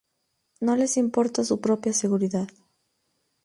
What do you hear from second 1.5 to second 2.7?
propia seguridad.